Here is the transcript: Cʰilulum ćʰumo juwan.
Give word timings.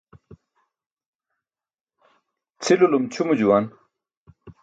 Cʰilulum 2.63 3.03
ćʰumo 3.13 3.33
juwan. 3.39 3.65